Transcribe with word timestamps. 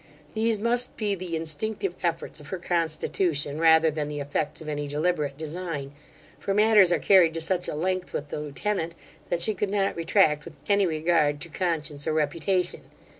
These 0.33 0.57
must 0.57 0.97
be 0.97 1.13
the 1.13 1.35
instinctive 1.35 1.93
efforts 2.01 2.39
of 2.39 2.47
her 2.47 2.57
constitution, 2.57 3.59
rather 3.59 3.91
than 3.91 4.09
the 4.09 4.19
effects 4.19 4.59
of 4.59 4.67
any 4.67 4.87
deliberate 4.87 5.37
design; 5.37 5.91
for 6.39 6.55
matters 6.55 6.91
are 6.91 6.97
carried 6.97 7.35
to 7.35 7.39
such 7.41 7.67
a 7.67 7.75
length 7.75 8.11
with 8.11 8.29
the 8.29 8.39
lieutenant, 8.39 8.95
that 9.29 9.41
she 9.41 9.53
could 9.53 9.69
not 9.69 9.95
retract 9.95 10.43
with 10.43 10.55
any 10.67 10.87
regard 10.87 11.39
to 11.41 11.49
conscience 11.49 12.07
or 12.07 12.13
reputation. 12.13 12.81